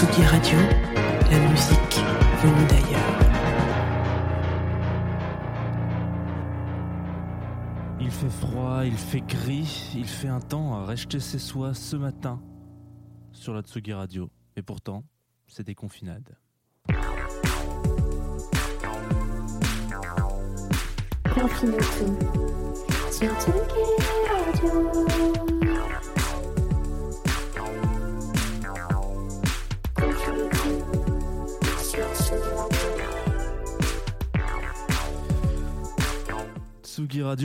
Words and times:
Tsugi 0.00 0.24
Radio, 0.24 0.58
la 1.30 1.38
musique 1.50 2.00
venue 2.42 2.66
d'ailleurs. 2.70 3.18
Il 8.00 8.10
fait 8.10 8.30
froid, 8.30 8.86
il 8.86 8.96
fait 8.96 9.20
gris, 9.20 9.92
il 9.94 10.06
fait 10.06 10.28
un 10.28 10.40
temps 10.40 10.74
à 10.74 10.86
rester 10.86 11.20
chez 11.20 11.38
soi 11.38 11.74
ce 11.74 11.96
matin 11.96 12.40
sur 13.30 13.52
la 13.52 13.60
Tsugi 13.60 13.92
Radio. 13.92 14.30
Et 14.56 14.62
pourtant, 14.62 15.04
c'est 15.46 15.64
des 15.64 15.74
confinades. 15.74 16.34
Tsugi 23.10 23.36
Radio, 24.30 24.90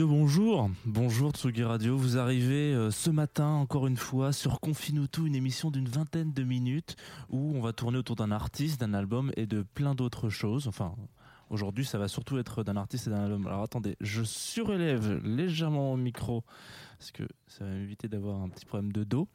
bonjour. 0.04 0.70
Bonjour 0.84 1.30
Tsugi 1.32 1.64
Radio, 1.64 1.96
vous 1.96 2.18
arrivez 2.18 2.74
euh, 2.74 2.90
ce 2.90 3.10
matin 3.10 3.48
encore 3.48 3.86
une 3.86 3.96
fois 3.96 4.32
sur 4.32 4.60
Confinutu, 4.60 5.26
une 5.26 5.34
émission 5.34 5.70
d'une 5.70 5.88
vingtaine 5.88 6.32
de 6.32 6.42
minutes 6.42 6.96
où 7.30 7.52
on 7.54 7.60
va 7.60 7.72
tourner 7.72 7.98
autour 7.98 8.16
d'un 8.16 8.30
artiste, 8.30 8.80
d'un 8.80 8.92
album 8.92 9.32
et 9.36 9.46
de 9.46 9.62
plein 9.62 9.94
d'autres 9.94 10.28
choses. 10.28 10.68
Enfin, 10.68 10.94
aujourd'hui 11.48 11.84
ça 11.84 11.98
va 11.98 12.08
surtout 12.08 12.38
être 12.38 12.64
d'un 12.64 12.76
artiste 12.76 13.06
et 13.06 13.10
d'un 13.10 13.24
album. 13.24 13.46
Alors 13.46 13.62
attendez, 13.62 13.96
je 14.00 14.22
surélève 14.22 15.24
légèrement 15.24 15.90
mon 15.90 15.96
micro 15.96 16.44
parce 16.98 17.10
que 17.10 17.24
ça 17.46 17.64
va 17.64 17.70
m'éviter 17.70 18.08
d'avoir 18.08 18.42
un 18.42 18.48
petit 18.48 18.66
problème 18.66 18.92
de 18.92 19.04
dos. 19.04 19.28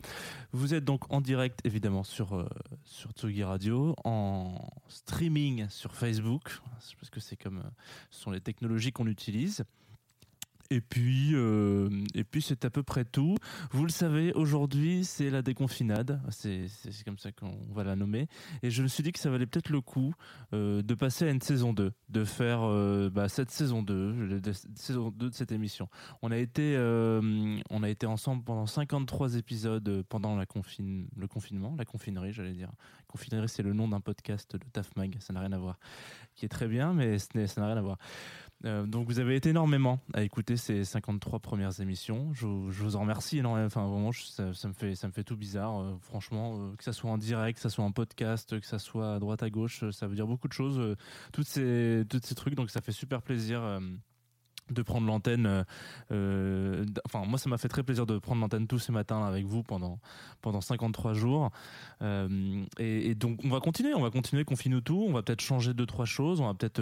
Vous 0.52 0.74
êtes 0.74 0.86
donc 0.86 1.12
en 1.12 1.22
direct 1.22 1.60
évidemment 1.64 2.04
sur, 2.04 2.36
euh, 2.36 2.48
sur 2.86 3.12
Tsugi 3.12 3.44
Radio, 3.44 3.96
en 4.04 4.70
streaming 4.88 5.68
sur 5.70 5.96
Facebook, 5.96 6.60
parce 7.00 7.10
que 7.10 7.20
c'est 7.20 7.38
comme 7.38 7.60
euh, 7.60 7.70
ce 8.12 8.22
sont 8.22 8.32
les 8.32 8.42
technologies 8.42 8.92
qu'on 8.92 9.08
utilise. 9.08 9.64
Et 10.74 10.80
puis, 10.80 11.32
euh, 11.34 11.90
et 12.16 12.24
puis 12.24 12.42
c'est 12.42 12.64
à 12.64 12.70
peu 12.70 12.82
près 12.82 13.04
tout. 13.04 13.36
Vous 13.72 13.84
le 13.84 13.90
savez, 13.92 14.32
aujourd'hui, 14.34 15.04
c'est 15.04 15.30
la 15.30 15.42
déconfinade. 15.42 16.22
C'est 16.30 16.68
comme 17.04 17.18
ça 17.18 17.34
qu'on 17.34 17.58
va 17.74 17.84
la 17.84 17.98
nommer. 17.98 18.28
Et 18.64 18.72
je 18.72 18.82
me 18.82 18.88
suis 18.88 19.04
dit 19.04 19.12
que 19.12 19.20
ça 19.20 19.30
valait 19.30 19.46
peut-être 19.46 19.70
le 19.70 19.82
coup 19.82 20.14
euh, 20.54 20.82
de 20.82 20.94
passer 20.96 21.26
à 21.28 21.30
une 21.32 21.42
saison 21.42 21.74
2, 21.74 21.92
de 22.08 22.24
faire 22.24 22.62
euh, 22.64 23.10
bah, 23.10 23.28
cette 23.28 23.52
saison 23.52 23.84
2, 23.84 24.14
le- 24.14 24.40
de- 24.40 24.54
saison 24.76 25.12
2 25.12 25.30
de 25.30 25.36
cette 25.36 25.52
émission. 25.52 25.90
On 26.22 26.32
a 26.32 26.38
été, 26.38 26.78
on 27.70 27.84
a 27.84 27.90
été 27.90 28.06
ensemble 28.06 28.44
pendant 28.46 28.66
53 28.66 29.36
épisodes 29.36 30.04
pendant 30.08 30.38
la 30.38 30.46
le 31.18 31.28
confinement, 31.28 31.76
la 31.78 31.86
confinerie, 31.86 32.32
j'allais 32.32 32.54
dire. 32.54 32.72
Confinerie, 33.08 33.50
c'est 33.50 33.64
le 33.64 33.74
nom 33.74 33.90
d'un 33.90 34.00
podcast 34.00 34.56
de 34.56 34.64
Taf 34.72 34.96
Mag, 34.96 35.18
ça 35.20 35.34
n'a 35.34 35.42
rien 35.42 35.52
à 35.52 35.58
voir. 35.58 35.78
Qui 36.36 36.46
est 36.46 36.50
très 36.50 36.68
bien, 36.70 36.94
mais 36.94 37.18
ça 37.20 37.28
n'a 37.62 37.68
rien 37.68 37.78
à 37.78 37.82
voir. 37.82 37.98
Euh, 38.66 38.86
donc 38.86 39.08
vous 39.08 39.20
avez 39.20 39.36
été 39.36 39.50
énormément 39.50 40.00
à 40.14 40.22
écouter 40.22 40.56
ces 40.56 40.84
53 40.84 41.40
premières 41.40 41.80
émissions. 41.82 42.32
Je, 42.34 42.46
vous- 42.46 42.96
en 42.96 43.02
remercie 43.02 43.40
énormément. 43.40 43.66
Enfin 43.66 43.88
vraiment, 43.88 44.12
ça, 44.12 44.46
me 44.68 44.74
fait 44.74 44.96
ça 44.96 45.08
me 45.08 45.14
fait 45.14 45.24
tout 45.24 45.36
bizarre. 45.36 45.80
euh, 45.82 45.98
franchement, 46.02 46.56
euh, 46.60 46.76
que 46.76 46.84
ça 46.84 46.94
soit 46.94 47.10
en 47.10 47.18
direct, 47.18 47.58
que 47.58 47.62
ça 47.62 47.70
soit 47.70 47.84
en 47.84 47.92
podcast, 47.92 48.60
que 48.60 48.66
ça 48.68 48.78
soit 48.80 49.16
à 49.16 49.20
droite 49.20 49.42
à 49.44 49.50
gauche, 49.50 49.84
ça 49.92 50.08
veut 50.08 50.16
dire 50.16 50.28
beaucoup 50.28 50.48
de 50.48 50.54
choses. 50.54 50.96
toutes 51.34 51.48
ces 51.48 52.04
toutes 52.10 52.26
ces 52.26 52.36
trucs. 52.36 52.56
Donc 52.56 52.70
ça 52.70 52.82
fait 52.82 52.92
super 52.92 53.22
plaisir. 53.22 53.62
De 54.70 54.82
prendre 54.82 55.08
l'antenne, 55.08 55.46
euh, 55.46 55.64
euh, 56.12 56.86
enfin 57.06 57.26
moi 57.26 57.38
ça 57.38 57.50
m'a 57.50 57.58
fait 57.58 57.68
très 57.68 57.84
plaisir 57.84 58.06
de 58.06 58.18
prendre 58.20 58.42
l'antenne 58.42 58.68
tous 58.68 58.80
ces 58.80 58.92
matins 58.92 59.24
avec 59.24 59.46
vous 59.46 59.64
pendant 59.64 60.00
pendant 60.42 60.62
53 60.62 61.14
jours. 61.14 61.52
Euh, 62.02 62.64
et, 62.80 63.16
donc 63.16 63.40
on 63.44 63.50
va 63.50 63.60
continuer, 63.60 63.94
on 63.94 64.02
va 64.02 64.10
continuer 64.10 64.44
confine 64.46 64.82
tout, 64.82 65.06
on 65.08 65.14
va 65.14 65.22
peut-être 65.22 65.42
changer 65.42 65.74
deux 65.74 65.86
trois 65.86 66.06
choses, 66.06 66.40
on 66.40 66.48
va 66.48 66.54
peut-être 66.54 66.82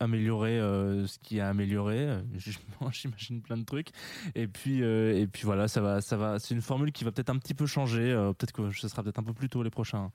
améliorer 0.00 0.58
ce 0.58 1.18
qui 1.20 1.40
a 1.40 1.48
amélioré, 1.48 2.18
j'imagine 2.92 3.40
plein 3.40 3.56
de 3.56 3.64
trucs. 3.64 3.90
Et 4.34 4.46
puis 4.46 4.80
et 4.80 5.26
puis 5.26 5.42
voilà, 5.44 5.68
ça 5.68 5.80
va 5.80 6.00
ça 6.00 6.16
va, 6.16 6.38
c'est 6.38 6.54
une 6.54 6.62
formule 6.62 6.92
qui 6.92 7.04
va 7.04 7.12
peut-être 7.12 7.30
un 7.30 7.38
petit 7.38 7.54
peu 7.54 7.66
changer, 7.66 8.12
peut-être 8.38 8.52
que 8.52 8.70
ce 8.70 8.88
sera 8.88 9.02
peut-être 9.02 9.18
un 9.18 9.24
peu 9.24 9.32
plus 9.34 9.48
tôt 9.48 9.62
les 9.62 9.70
prochains 9.70 10.10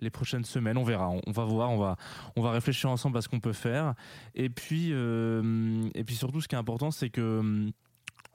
les 0.00 0.10
prochaines 0.10 0.44
semaines, 0.44 0.76
on 0.76 0.84
verra, 0.84 1.10
on, 1.10 1.30
va 1.32 1.44
voir, 1.44 1.70
on 1.70 1.78
va 1.78 1.96
on 2.36 2.42
va 2.42 2.50
réfléchir 2.52 2.90
ensemble 2.90 3.18
à 3.18 3.22
ce 3.22 3.28
qu'on 3.28 3.40
peut 3.40 3.52
faire. 3.52 3.94
Et 4.34 4.48
puis 4.50 4.88
euh, 4.92 5.88
et 5.94 6.04
puis 6.04 6.14
surtout 6.14 6.40
ce 6.40 6.48
qui 6.48 6.54
est 6.54 6.58
important 6.58 6.90
c'est 6.90 7.10
que 7.10 7.70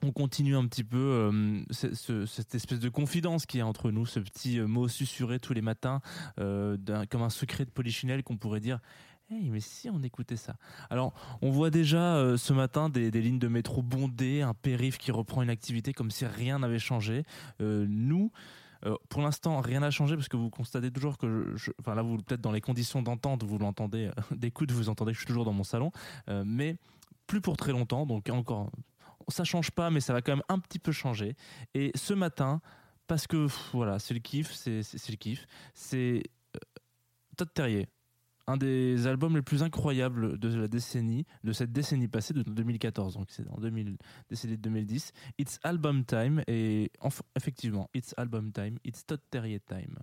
on 0.03 0.11
continue 0.11 0.55
un 0.55 0.65
petit 0.67 0.83
peu 0.83 0.97
euh, 0.97 1.61
ce- 1.71 1.95
ce- 1.95 2.25
cette 2.25 2.53
espèce 2.53 2.79
de 2.79 2.89
confidence 2.89 3.45
qui 3.45 3.59
est 3.59 3.63
entre 3.63 3.89
nous, 3.91 4.05
ce 4.05 4.19
petit 4.19 4.59
euh, 4.59 4.67
mot 4.67 4.87
susurré 4.87 5.39
tous 5.39 5.53
les 5.53 5.61
matins, 5.61 6.01
comme 6.37 7.21
un 7.21 7.29
secret 7.29 7.65
de 7.65 7.71
polichinelle 7.71 8.21
qu'on 8.23 8.37
pourrait 8.37 8.59
dire. 8.59 8.79
Hey, 9.31 9.49
mais 9.49 9.59
si 9.61 9.89
on 9.89 10.03
écoutait 10.03 10.35
ça? 10.35 10.55
Alors, 10.91 11.13
on 11.41 11.49
voit 11.49 11.71
déjà 11.71 12.37
ce 12.37 12.53
matin 12.53 12.89
des, 12.89 13.09
lignes 13.09 13.39
de 13.39 13.47
métro 13.47 13.81
bondées, 13.81 14.43
un 14.43 14.53
périph 14.53 14.99
qui 14.99 15.11
reprend 15.11 15.41
une 15.41 15.49
activité 15.49 15.93
comme 15.93 16.11
si 16.11 16.27
rien 16.27 16.59
n'avait 16.59 16.77
changé. 16.77 17.23
Nous, 17.59 18.31
euh, 18.85 18.95
pour 19.09 19.21
l'instant, 19.21 19.61
rien 19.61 19.79
n'a 19.79 19.91
changé 19.91 20.15
parce 20.15 20.27
que 20.27 20.37
vous 20.37 20.49
constatez 20.49 20.91
toujours 20.91 21.17
que, 21.17 21.53
je, 21.55 21.71
enfin 21.79 21.95
là, 21.95 22.01
vous 22.01 22.17
peut-être 22.17 22.41
dans 22.41 22.51
les 22.51 22.61
conditions 22.61 23.01
d'entente, 23.01 23.43
vous 23.43 23.57
l'entendez, 23.57 24.07
euh, 24.07 24.21
d'écoute, 24.35 24.71
vous 24.71 24.89
entendez 24.89 25.11
que 25.11 25.15
je 25.15 25.19
suis 25.19 25.27
toujours 25.27 25.45
dans 25.45 25.53
mon 25.53 25.63
salon, 25.63 25.91
euh, 26.29 26.43
mais 26.45 26.77
plus 27.27 27.41
pour 27.41 27.57
très 27.57 27.71
longtemps. 27.71 28.05
Donc 28.05 28.29
encore, 28.29 28.71
ça 29.27 29.43
change 29.43 29.71
pas, 29.71 29.89
mais 29.89 29.99
ça 29.99 30.13
va 30.13 30.21
quand 30.21 30.33
même 30.33 30.43
un 30.49 30.59
petit 30.59 30.79
peu 30.79 30.91
changer. 30.91 31.35
Et 31.73 31.91
ce 31.95 32.13
matin, 32.13 32.61
parce 33.07 33.27
que 33.27 33.47
voilà, 33.73 33.99
c'est 33.99 34.13
le 34.13 34.19
kiff, 34.19 34.51
c'est 34.53 35.09
le 35.09 35.15
kiff, 35.15 35.47
c'est 35.73 36.23
Todd 37.35 37.53
Terrier. 37.53 37.87
Un 38.47 38.57
des 38.57 39.07
albums 39.07 39.35
les 39.35 39.41
plus 39.41 39.63
incroyables 39.63 40.37
de 40.37 40.55
la 40.55 40.67
décennie, 40.67 41.25
de 41.43 41.51
cette 41.51 41.71
décennie 41.71 42.07
passée, 42.07 42.33
de 42.33 42.43
2014, 42.43 43.15
donc 43.15 43.27
c'est 43.31 43.47
en 43.49 43.59
2000, 43.59 43.97
décennie 44.29 44.57
de 44.57 44.61
2010. 44.61 45.13
It's 45.39 45.59
Album 45.63 46.05
Time, 46.05 46.43
et 46.47 46.91
effectivement, 47.35 47.89
It's 47.95 48.13
Album 48.17 48.51
Time, 48.51 48.77
It's 48.85 49.05
Todd 49.05 49.21
Terrier 49.31 49.59
Time. 49.59 49.97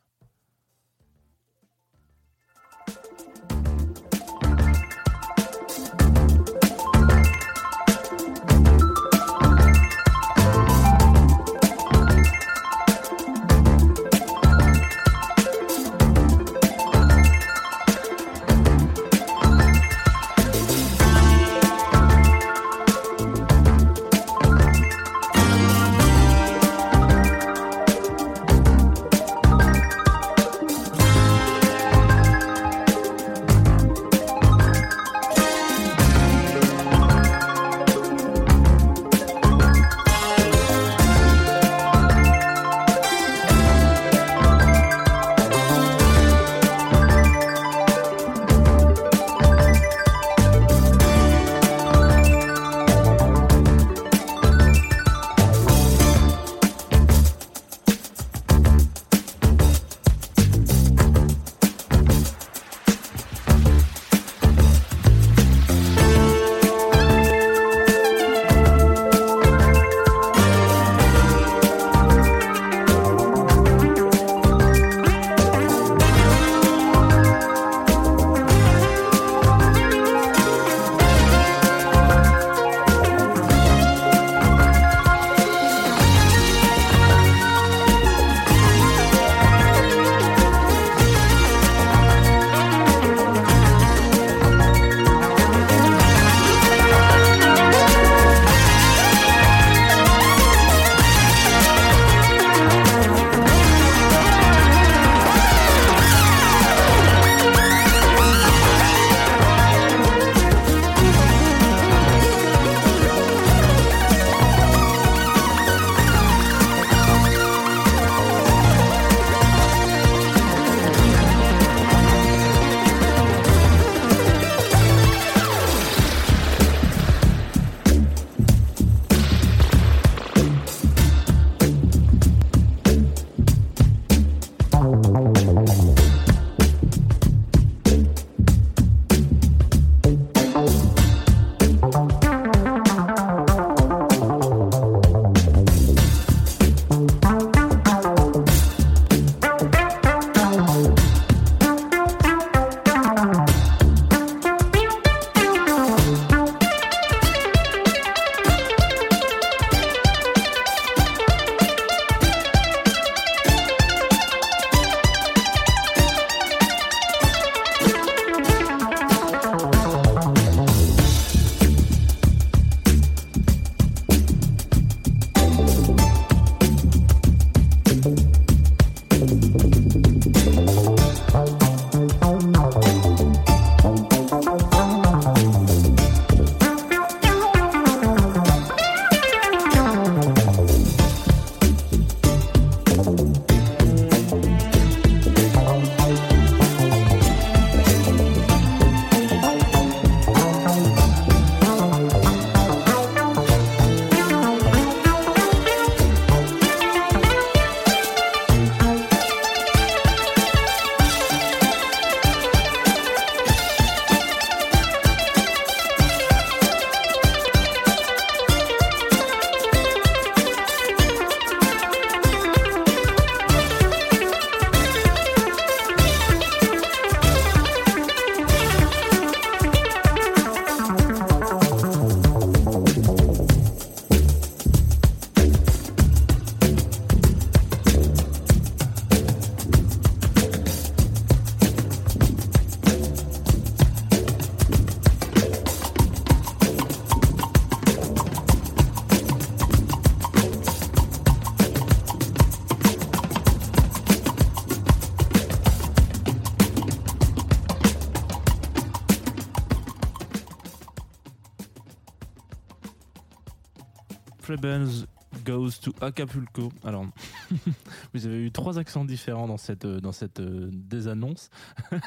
Prebends 264.52 265.06
Goes 265.47 265.80
to 265.80 265.94
Acapulco. 266.02 266.71
Alors, 266.85 267.06
vous 268.12 268.26
avez 268.26 268.44
eu 268.44 268.52
trois 268.52 268.78
accents 268.78 269.06
différents 269.06 269.47
dans 269.47 269.56
cette, 269.56 269.87
euh, 269.87 269.99
dans 269.99 270.12
cette 270.12 270.40
euh, 270.40 270.68
désannonce. 270.73 271.49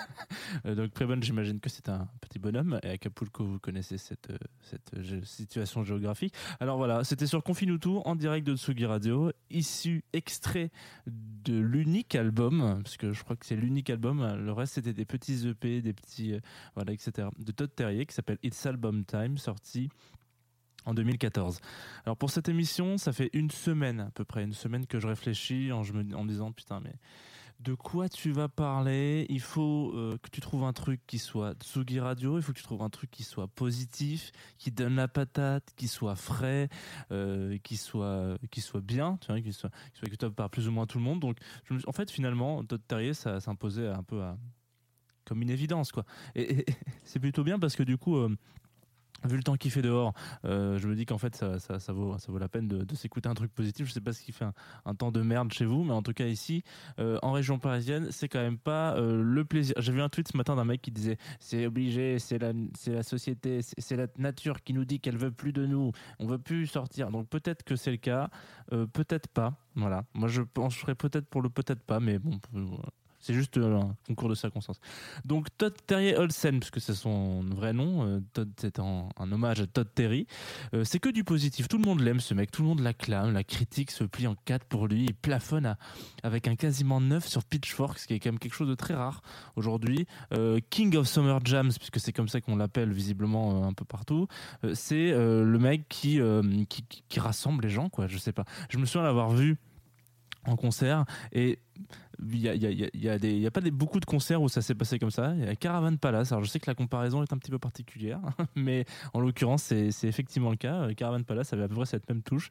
Euh, 0.66 0.76
donc, 0.76 0.92
Preben, 0.92 1.22
j'imagine 1.22 1.60
que 1.60 1.70
c'est 1.70 1.90
un 1.90 2.08
petit 2.22 2.40
bonhomme. 2.40 2.80
Et 2.84 2.90
Acapulco, 2.90 3.44
vous 3.44 3.60
connaissez 3.60 3.98
cette, 3.98 4.32
cette 4.62 4.92
situation 5.24 5.84
géographique. 5.84 6.34
Alors 6.60 6.78
voilà, 6.78 7.04
c'était 7.04 7.28
sur 7.28 7.44
Confinutu 7.44 7.90
en 8.06 8.16
direct 8.16 8.46
de 8.46 8.56
Tsugi 8.56 8.86
Radio, 8.86 9.32
issu 9.50 10.04
extrait 10.14 10.72
de 11.08 11.58
l'unique 11.58 12.16
album, 12.16 12.80
parce 12.84 12.98
que 12.98 13.12
je 13.12 13.24
crois 13.24 13.36
que 13.36 13.46
c'est 13.46 13.56
l'unique 13.56 13.90
album. 13.90 14.26
Le 14.38 14.52
reste, 14.52 14.76
c'était 14.76 14.94
des 14.94 15.06
petits 15.06 15.48
EP, 15.48 15.82
des 15.82 15.94
petits. 15.94 16.40
voilà, 16.76 16.94
etc. 16.94 17.28
De 17.38 17.52
Todd 17.52 17.74
Terrier 17.76 18.06
qui 18.06 18.14
s'appelle 18.14 18.40
It's 18.44 18.66
Album 18.66 19.04
Time, 19.04 19.38
sorti 19.38 19.90
en 20.86 20.94
2014. 20.94 21.60
Alors 22.06 22.18
pour 22.18 22.30
cette 22.30 22.50
émission, 22.50 22.98
ça 22.98 23.14
fait 23.14 23.30
une 23.34 23.52
semaine, 23.52 24.00
à 24.00 24.12
peu 24.12 24.26
près 24.26 24.44
une 24.44 24.54
semaine 24.54 24.86
que 24.86 25.00
je 25.00 25.08
réfléchis 25.08 25.72
en, 25.72 25.82
me, 25.82 26.28
disant 26.28 26.52
putain 26.52 26.80
mais 26.80 26.94
de 27.62 27.74
quoi 27.74 28.10
tu 28.10 28.32
vas 28.32 28.50
parler? 28.50 29.26
Il 29.30 29.40
faut 29.40 29.94
euh, 29.96 30.18
que 30.22 30.30
tu 30.30 30.42
trouves 30.42 30.66
un 30.66 30.74
truc 30.74 31.00
qui 31.08 31.20
soit 31.20 31.54
Tsugi 31.54 32.02
Radio, 32.02 32.38
il 32.38 32.44
faut 32.44 32.52
que 32.52 32.58
tu 32.58 32.64
trouves 32.64 32.82
un 32.82 32.90
truc 32.90 33.10
qui 33.10 33.24
soit 33.24 33.48
positif, 33.48 34.32
qui 34.58 34.72
donne 34.72 34.96
la 34.96 35.08
patate, 35.08 35.64
qui 35.78 35.88
soit 35.88 36.16
frais, 36.16 36.68
euh, 37.12 37.58
qui 37.64 37.78
soit 37.78 38.38
qui 38.52 38.60
soit 38.62 38.82
bien, 38.82 39.18
tu 39.22 39.28
vois, 39.28 39.40
qui 39.42 39.54
soit 39.54 39.70
qui 39.94 40.00
soit 40.00 40.08
écoutable 40.08 40.36
par 40.36 40.50
plus 40.50 40.68
ou 40.68 40.72
moins 40.72 40.86
tout 40.86 40.98
le 40.98 41.04
monde. 41.06 41.22
Donc 41.22 41.38
en 41.88 41.92
fait 41.94 42.12
finalement 42.12 42.64
Todd 42.64 42.82
Terrier 42.88 43.14
ça 43.14 43.40
s'imposait 43.40 43.88
un 43.88 44.04
peu 44.04 44.22
comme 45.26 45.42
une 45.42 45.50
évidence 45.50 45.92
quoi. 45.92 46.06
Et, 46.36 46.66
c'est 47.04 47.20
plutôt 47.20 47.44
bien 47.44 47.60
parce 47.60 47.76
que 47.76 47.84
du 47.84 47.98
coup 47.98 48.18
euh, 48.18 48.36
vu 49.26 49.38
le 49.38 49.44
temps 49.44 49.56
qu'il 49.56 49.72
fait 49.72 49.82
dehors, 49.82 50.14
euh, 50.46 50.78
je 50.78 50.88
me 50.88 50.96
dis 50.96 51.06
qu'en 51.06 51.18
fait 51.18 51.36
ça, 51.36 51.60
ça, 51.60 51.94
vaut, 51.94 52.18
ça 52.18 52.32
vaut 52.32 52.38
la 52.38 52.48
peine 52.48 52.68
de, 52.68 52.96
s'écouter 52.96 53.30
un 53.30 53.34
truc 53.34 53.54
positif. 53.54 53.88
Je 53.88 53.94
sais 53.94 54.02
pas 54.02 54.14
ce 54.14 54.22
qui 54.22 54.32
fait 54.32 54.46
un, 54.86 54.96
temps 54.96 55.12
de 55.12 55.22
merde 55.22 55.52
chez 55.52 55.66
vous, 55.66 55.84
mais 55.84 55.94
en 55.94 56.02
tout 56.02 56.14
cas 56.14 56.28
ici, 56.28 56.64
euh, 57.00 57.20
en 57.22 57.32
région 57.32 57.60
parisienne, 57.60 58.08
c'est 58.12 58.30
quand 58.30 58.40
même 58.40 58.58
pas 58.58 58.96
euh, 58.96 59.22
le 59.22 59.46
plaisir. 59.46 59.76
J'ai 59.80 59.92
vu 59.92 60.02
un 60.02 60.10
tweet 60.10 60.28
ce 60.30 60.38
matin 60.38 60.56
d'un 60.56 60.66
mec 60.66 60.82
qui 60.82 60.92
disait 60.92 61.18
c'est 61.40 61.66
obligé, 61.66 62.20
c'est 62.20 62.38
la, 62.38 62.54
la 62.88 63.04
société, 63.04 63.60
c'est 63.62 63.96
la 63.96 64.08
nature 64.18 64.64
qui 64.64 64.74
nous 64.74 64.86
dit 64.86 65.00
qu'elle 65.00 65.18
veut 65.18 65.32
plus 65.32 65.54
de 65.54 65.66
nous, 65.66 65.92
on 66.20 66.28
veut 66.28 66.40
plus 66.40 66.68
sortir. 66.68 67.12
Donc 67.12 67.28
peut-être 67.28 67.64
que 67.64 67.76
c'est 67.76 67.92
le 67.92 67.98
cas, 67.98 68.30
peut-être 68.70 69.28
pas. 69.28 69.54
Voilà. 69.76 70.06
Moi 70.14 70.30
je 70.30 70.42
pencherais 70.42 70.96
peut-être 70.96 71.28
pour 71.28 71.42
le 71.42 71.50
peut-être 71.50 71.84
pas, 71.84 72.00
mais 72.00 72.20
bon. 72.20 72.40
C'est 73.26 73.34
juste 73.34 73.58
euh, 73.58 73.80
un 73.80 73.96
concours 74.06 74.30
de 74.30 74.36
circonstances. 74.36 74.80
Donc 75.26 75.48
Todd 75.58 75.74
Terry 75.88 76.14
Olsen, 76.14 76.60
puisque 76.60 76.80
c'est 76.80 76.94
son 76.94 77.42
vrai 77.42 77.74
nom, 77.74 78.06
euh, 78.06 78.20
Todd 78.34 78.52
c'est 78.56 78.78
un, 78.78 79.10
hommage 79.18 79.62
à 79.62 79.66
Todd 79.66 79.88
Terry. 79.96 80.28
Euh, 80.76 80.84
c'est 80.84 81.00
que 81.00 81.10
du 81.10 81.24
positif. 81.24 81.68
Tout 81.68 81.80
le 81.80 81.86
monde 81.86 82.02
l'aime 82.02 82.20
ce 82.20 82.36
mec, 82.36 82.52
tout 82.52 82.62
le 82.62 82.68
monde 82.68 82.82
l'acclame. 82.82 83.34
La 83.34 83.44
critique 83.44 83.90
se 83.90 84.04
plie 84.04 84.28
en 84.28 84.36
quatre 84.46 84.66
pour 84.66 84.88
lui. 84.88 85.06
Il 85.06 85.16
plafonne 85.16 85.76
avec 86.22 86.48
un 86.48 86.56
quasiment 86.56 87.02
neuf 87.02 87.26
sur 87.26 87.44
Pitchfork, 87.44 87.98
ce 87.98 88.06
qui 88.06 88.14
est 88.14 88.20
quand 88.20 88.30
même 88.30 88.38
quelque 88.38 88.54
chose 88.54 88.70
de 88.70 88.76
très 88.76 88.94
rare 88.94 89.24
aujourd'hui. 89.56 90.06
King 90.70 90.96
of 90.96 91.08
Summer 91.08 91.40
Jams, 91.44 91.72
puisque 91.74 92.00
c'est 92.00 92.14
comme 92.14 92.28
ça 92.28 92.42
qu'on 92.42 92.56
l'appelle 92.56 92.92
visiblement 92.94 93.66
un 93.66 93.74
peu 93.74 93.86
partout. 93.86 94.28
c'est 94.74 95.12
le 95.14 95.58
mec 95.58 95.88
qui, 95.90 96.20
qui, 96.70 97.20
rassemble 97.20 97.64
les 97.64 97.70
gens, 97.70 97.90
quoi. 97.90 98.06
Je 98.06 98.20
sais 98.20 98.34
pas. 98.34 98.46
Je 98.70 98.78
me 98.78 98.86
souviens 98.86 99.04
l'avoir 99.04 99.32
vu 99.32 99.58
en 100.46 100.56
concert 100.56 101.06
et 101.32 101.60
il 102.32 102.40
y 102.40 102.50
a, 102.50 102.56
y, 102.56 103.10
a, 103.10 103.18
y, 103.18 103.46
a 103.46 103.52
pas 103.52 103.62
beaucoup 103.62 104.00
de 104.00 104.06
concerts 104.06 104.42
où 104.42 104.48
ça 104.48 104.62
s'est 104.62 104.76
passé 104.76 105.00
comme 105.00 105.12
ça. 105.12 105.34
Caravan 105.60 105.98
Palace. 105.98 106.32
Alors 106.32 106.44
je 106.44 106.50
sais 106.50 106.60
que 106.60 106.70
la 106.70 106.76
comparaison 106.76 107.22
est 107.24 107.34
un 107.34 107.38
petit 107.38 107.52
peu 107.52 107.60
particulière, 107.60 108.20
mais 108.56 108.86
en 109.14 109.20
l'occurrence 109.20 109.64
c'est, 109.64 109.90
effectivement 110.04 110.50
le 110.50 110.56
cas. 110.56 110.94
Caravan 110.94 111.24
Palace 111.24 111.52
avait 111.54 111.64
à 111.64 111.68
peu 111.68 111.76
près 111.76 111.86
cette 111.86 112.08
même 112.08 112.22
touche. 112.22 112.50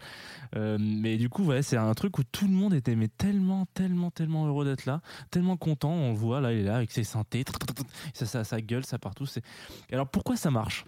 Euh, 0.57 0.77
mais 0.79 1.17
du 1.17 1.29
coup, 1.29 1.45
ouais, 1.45 1.63
c'est 1.63 1.77
un 1.77 1.95
truc 1.95 2.19
où 2.19 2.25
tout 2.25 2.47
le 2.47 2.53
monde 2.53 2.75
était 2.75 2.97
mais 2.97 3.09
tellement, 3.09 3.67
tellement, 3.75 4.11
tellement 4.11 4.47
heureux 4.47 4.65
d'être 4.65 4.85
là, 4.85 5.01
tellement 5.31 5.57
content. 5.57 5.93
On 5.93 6.11
le 6.11 6.17
voit 6.17 6.41
là, 6.41 6.53
il 6.53 6.61
est 6.61 6.65
là 6.65 6.77
avec 6.77 6.93
ses 6.93 7.05
synthés, 7.05 7.45
ça, 8.13 8.27
ça, 8.27 8.45
ça 8.45 8.61
gueule, 8.61 8.85
ça 8.85 8.99
partout. 8.99 9.27
Alors 9.91 10.09
pourquoi 10.09 10.37
ça 10.37 10.51
marche 10.51 10.85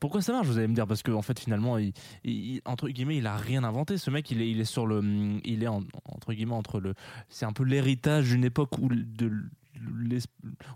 pourquoi 0.00 0.22
ça 0.22 0.32
marche 0.32 0.46
Vous 0.46 0.58
allez 0.58 0.68
me 0.68 0.74
dire? 0.74 0.86
Parce 0.86 1.02
qu'en 1.02 1.14
en 1.14 1.22
fait 1.22 1.38
finalement, 1.38 1.78
il, 1.78 2.60
entre 2.64 2.88
guillemets, 2.88 3.16
il 3.16 3.26
a 3.26 3.36
rien 3.36 3.64
inventé. 3.64 3.98
Ce 3.98 4.10
mec, 4.10 4.30
il 4.30 4.40
est, 4.40 4.50
il 4.50 4.64
sur 4.66 4.86
le, 4.86 5.02
il 5.44 5.62
est 5.62 5.68
entre 5.68 6.32
guillemets 6.32 6.54
entre 6.54 6.80
le, 6.80 6.94
c'est 7.28 7.44
un 7.44 7.52
peu 7.52 7.64
l'héritage 7.64 8.30
d'une 8.30 8.44
époque 8.44 8.78
où 8.78 8.88
de 8.88 9.30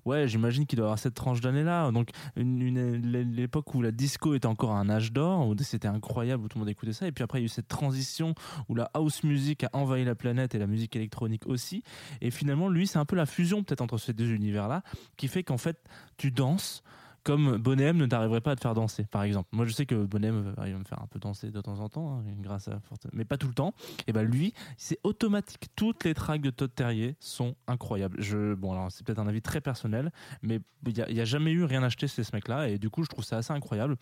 ouais 0.04 0.28
j'imagine 0.28 0.66
qu'il 0.66 0.76
doit 0.76 0.86
avoir 0.86 0.98
cette 0.98 1.14
tranche 1.14 1.40
d'année 1.40 1.62
là 1.62 1.90
donc 1.90 2.10
l'époque 2.36 3.74
où 3.74 3.82
la 3.82 3.90
disco 3.90 4.34
était 4.34 4.46
encore 4.46 4.72
un 4.72 4.88
âge 4.90 5.12
d'or 5.12 5.48
où 5.48 5.54
c'était 5.60 5.88
incroyable 5.88 6.44
où 6.44 6.48
tout 6.48 6.58
le 6.58 6.60
monde 6.60 6.68
écoutait 6.68 6.92
ça. 6.92 7.06
Et 7.06 7.12
puis 7.12 7.24
après 7.24 7.38
il 7.38 7.42
y 7.42 7.44
a 7.44 7.46
eu 7.46 7.48
cette 7.48 7.68
transition 7.68 8.34
où 8.68 8.74
la 8.74 8.90
house 8.94 9.22
music 9.24 9.64
a 9.64 9.70
envahi 9.72 10.04
la 10.04 10.14
planète 10.14 10.54
et 10.54 10.58
la 10.58 10.66
musique 10.66 10.96
électronique 10.96 11.46
aussi. 11.46 11.82
Et 12.20 12.30
finalement 12.30 12.68
lui 12.68 12.86
c'est 12.86 12.98
un 12.98 13.04
peu 13.04 13.16
la 13.16 13.26
fusion 13.26 13.62
peut-être 13.62 13.80
entre 13.80 13.98
ces 13.98 14.12
deux 14.12 14.30
univers 14.32 14.68
là 14.68 14.82
qui 15.16 15.28
fait 15.28 15.42
qu'en 15.42 15.58
fait 15.58 15.78
tu 16.16 16.30
danses 16.30 16.82
comme 17.22 17.56
Bonnet 17.58 17.92
ne 17.92 18.06
t'arriverait 18.06 18.40
pas 18.40 18.52
à 18.52 18.56
te 18.56 18.60
faire 18.60 18.74
danser, 18.74 19.04
par 19.04 19.22
exemple. 19.22 19.48
Moi, 19.52 19.64
je 19.66 19.72
sais 19.72 19.86
que 19.86 19.94
Bonnet 19.94 20.32
arrive 20.56 20.76
à 20.76 20.78
me 20.78 20.84
faire 20.84 21.02
un 21.02 21.06
peu 21.06 21.18
danser 21.18 21.50
de 21.50 21.60
temps 21.60 21.80
en 21.80 21.88
temps, 21.88 22.18
hein, 22.18 22.24
grâce 22.40 22.68
à 22.68 22.80
mais 23.12 23.24
pas 23.24 23.36
tout 23.36 23.48
le 23.48 23.54
temps. 23.54 23.74
Et 24.06 24.12
ben 24.12 24.22
lui, 24.22 24.54
c'est 24.76 24.98
automatique. 25.02 25.68
Toutes 25.76 26.04
les 26.04 26.14
tracks 26.14 26.40
de 26.40 26.50
Todd 26.50 26.74
Terrier 26.74 27.16
sont 27.20 27.54
incroyables. 27.66 28.20
Je, 28.20 28.54
bon, 28.54 28.72
alors 28.72 28.90
c'est 28.90 29.04
peut-être 29.04 29.18
un 29.18 29.28
avis 29.28 29.42
très 29.42 29.60
personnel, 29.60 30.12
mais 30.42 30.60
il 30.86 30.94
n'y 30.94 31.20
a, 31.20 31.22
a, 31.22 31.24
jamais 31.24 31.52
eu 31.52 31.64
rien 31.64 31.82
acheté 31.82 32.08
chez 32.08 32.24
ce 32.24 32.34
mec-là, 32.34 32.68
et 32.68 32.78
du 32.78 32.90
coup, 32.90 33.02
je 33.02 33.08
trouve 33.08 33.24
ça 33.24 33.38
assez 33.38 33.52
incroyable. 33.52 33.96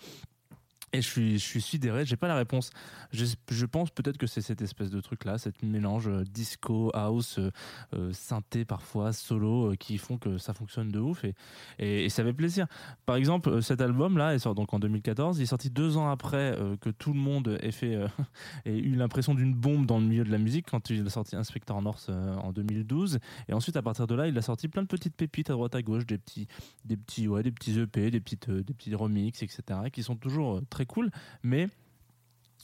Et 0.93 1.03
je 1.03 1.09
suis, 1.09 1.39
je 1.39 1.45
suis 1.45 1.61
sidéré, 1.61 2.07
j'ai 2.07 2.17
pas 2.17 2.29
la 2.29 2.37
réponse. 2.37 2.71
Je, 3.11 3.25
je 3.51 3.67
pense 3.67 3.91
peut-être 3.91 4.19
que 4.19 4.29
c'est 4.29 4.41
cette 4.41 4.63
espèce 4.63 4.89
de 4.89 5.01
truc-là, 5.01 5.37
cette 5.37 5.65
mélange 5.65 6.07
euh, 6.07 6.23
disco, 6.23 6.93
house, 6.95 7.41
euh, 7.41 7.51
euh, 7.95 8.13
synthé 8.13 8.65
parfois, 8.65 9.13
solo, 9.13 9.75
qui 9.81 9.99
font 9.99 10.17
que 10.17 10.39
ça 10.39 10.55
fonctionne 10.55 10.91
de 10.91 11.01
ouf 11.01 11.25
et, 11.25 11.35
et, 11.79 12.09
ça 12.09 12.23
fait 12.23 12.33
plaisir. 12.33 12.67
Par 13.05 13.17
exemple, 13.17 13.63
cet 13.63 13.81
album-là 13.81 14.35
est 14.35 14.39
sorti 14.39 14.57
donc 14.57 14.73
en 14.73 14.79
2014, 14.79 15.39
il 15.39 15.43
est 15.43 15.47
sorti 15.47 15.71
deux 15.71 15.97
ans 15.97 16.09
après 16.09 16.57
que 16.81 16.89
tout 16.89 17.13
le 17.13 17.19
monde 17.19 17.59
ait, 17.61 17.73
fait, 17.73 17.99
ait 18.65 18.79
eu 18.79 18.95
l'impression 18.95 19.35
d'une 19.35 19.55
bombe 19.55 19.87
dans 19.87 19.99
le 19.99 20.05
milieu 20.05 20.25
de 20.25 20.31
la 20.31 20.39
musique 20.39 20.67
quand 20.71 20.89
il 20.89 21.05
a 21.05 21.11
sorti 21.11 21.37
Inspector 21.37 21.83
North 21.83 22.09
en 22.09 22.53
2012. 22.53 23.19
Et 23.49 23.53
ensuite, 23.53 23.77
à 23.77 23.83
partir 23.83 24.07
de 24.07 24.15
là, 24.15 24.29
il 24.29 24.39
a 24.39 24.43
sorti 24.43 24.69
plein 24.69 24.83
de 24.83 24.87
petites 24.87 25.17
pépites 25.17 25.51
à 25.51 25.55
droite 25.55 25.75
à 25.75 25.83
gauche, 25.83 26.07
des 26.07 26.17
petits, 26.17 26.47
des 26.85 26.97
petits, 26.97 27.29
ouais, 27.29 27.43
des 27.43 27.51
petits 27.51 27.79
EP, 27.79 28.11
des 28.11 28.21
petites, 28.21 28.51
des 28.51 28.73
petits 28.73 28.95
remixes, 28.95 29.43
etc., 29.43 29.63
qui 29.93 30.03
sont 30.03 30.17
toujours 30.17 30.63
très 30.71 30.76
cool, 30.85 31.11
mais 31.43 31.69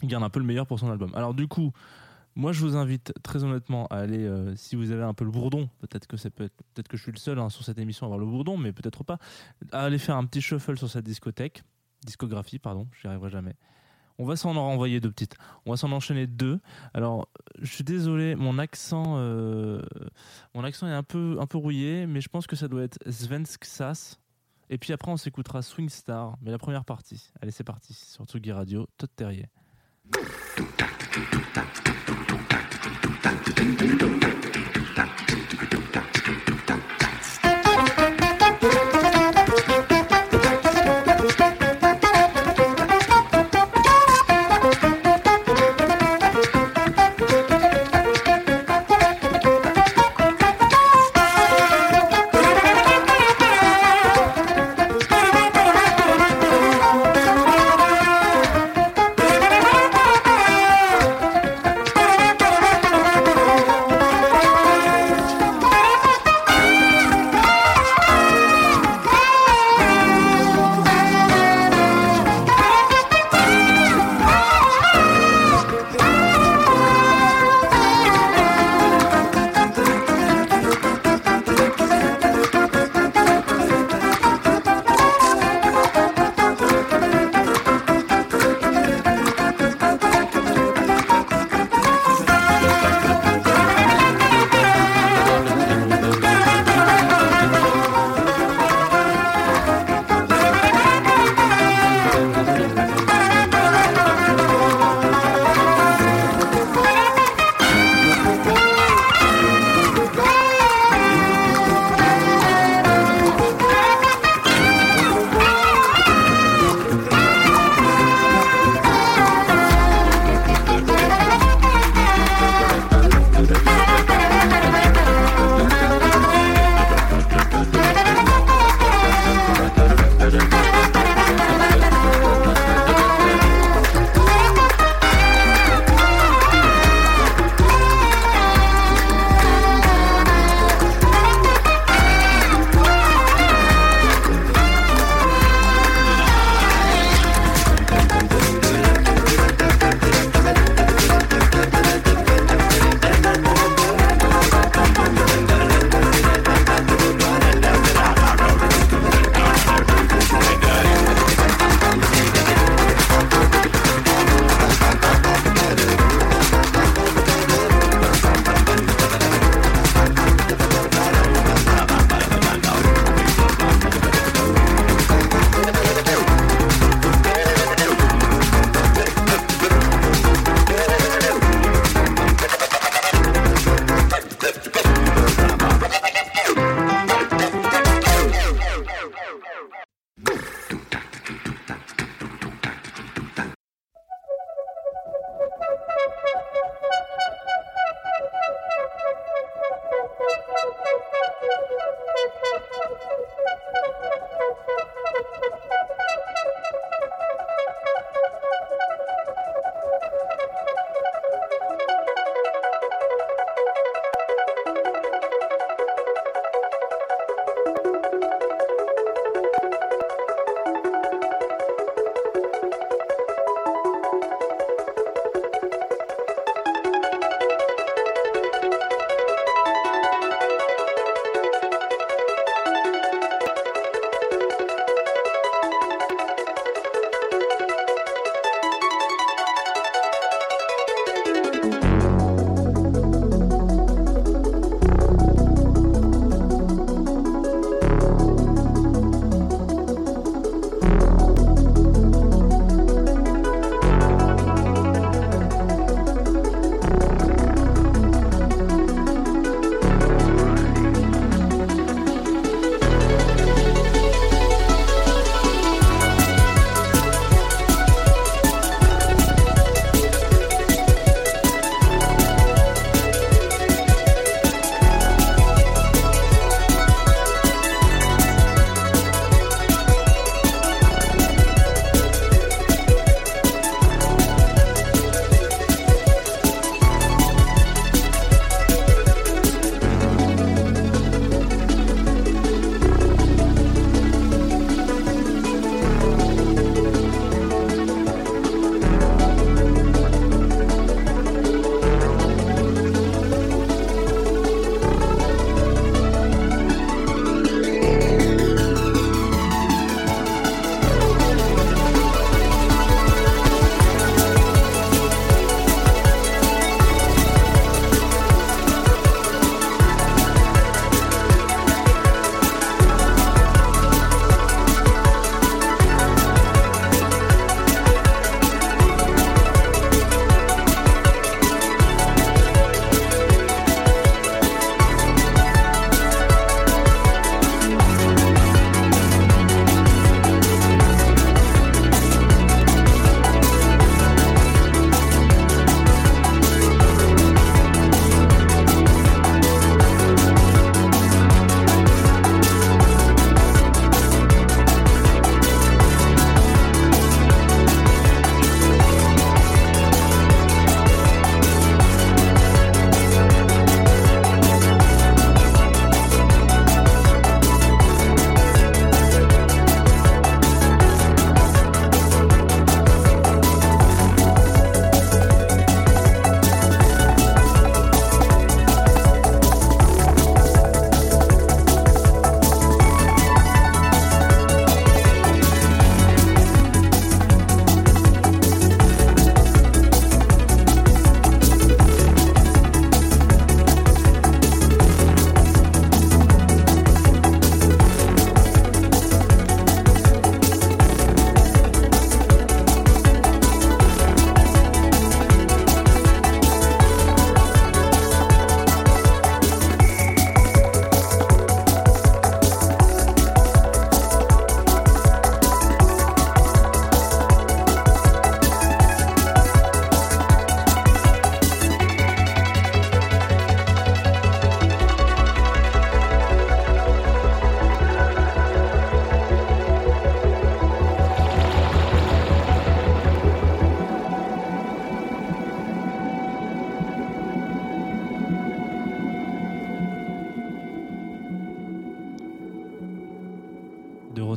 il 0.03 0.09
garde 0.09 0.25
un 0.25 0.31
peu 0.31 0.41
le 0.41 0.47
meilleur 0.47 0.67
pour 0.67 0.79
son 0.79 0.91
album. 0.91 1.13
Alors 1.15 1.33
du 1.33 1.49
coup, 1.49 1.73
moi, 2.35 2.53
je 2.53 2.61
vous 2.61 2.77
invite 2.77 3.13
très 3.23 3.45
honnêtement 3.45 3.87
à 3.89 3.97
aller, 3.97 4.25
euh, 4.25 4.57
si 4.57 4.75
vous 4.75 4.91
avez 4.91 5.03
un 5.03 5.13
peu 5.13 5.25
le 5.25 5.31
bourdon, 5.31 5.69
peut-être 5.81 6.07
que 6.07 6.17
c'est 6.17 6.31
peut-être 6.31 6.89
que 6.89 6.97
je 6.97 7.03
suis 7.03 7.13
le 7.13 7.19
seul 7.19 7.39
hein, 7.39 7.51
sur 7.51 7.63
cette 7.63 7.79
émission 7.79 8.07
à 8.07 8.09
avoir 8.09 8.19
le 8.19 8.27
bourdon, 8.27 8.57
mais 8.57 8.73
peut-être 8.73 9.05
pas, 9.05 9.19
à 9.71 9.85
aller 9.85 9.99
faire 9.99 10.17
un 10.17 10.25
petit 10.25 10.41
shuffle 10.41 10.79
sur 10.79 10.89
cette 10.89 11.05
discothèque, 11.05 11.63
discographie, 12.05 12.59
pardon, 12.59 12.89
j'y 13.01 13.07
arriverai 13.07 13.31
jamais. 13.31 13.55
On 14.19 14.25
va 14.25 14.37
s'en 14.37 14.53
renvoyer 14.53 15.01
deux 15.01 15.11
petites. 15.11 15.35
On 15.67 15.73
va 15.73 15.77
s'en 15.77 15.91
enchaîner 15.93 16.27
deux. 16.27 16.61
Alors, 16.95 17.29
je 17.61 17.73
suis 17.73 17.85
désolé, 17.85 18.35
mon 18.35 18.59
accent, 18.59 19.17
euh, 19.17 19.83
mon 20.55 20.65
accent 20.65 20.87
est 20.87 20.93
un 20.93 21.03
peu, 21.03 21.37
un 21.41 21.47
peu 21.47 21.59
rouillé, 21.59 22.07
mais 22.07 22.21
je 22.21 22.29
pense 22.29 22.47
que 22.47 22.57
ça 22.57 22.69
doit 22.69 22.83
être 22.83 22.99
Svensk 23.11 23.65
Sass. 23.65 24.22
Et 24.73 24.79
puis 24.79 24.95
après, 24.95 25.13
on 25.13 25.19
s'écoutera 25.19 25.61
Swing 25.61 25.91
Star, 25.91 26.39
mais 26.41 26.51
la 26.51 26.57
première 26.57 26.87
partie. 26.87 27.31
Allez, 27.43 27.51
c'est 27.51 27.63
parti, 27.63 27.93
sur 27.93 28.25
Tsugi 28.25 28.53
Radio, 28.53 28.89
Todd 28.97 29.11
Terrier. 29.15 29.51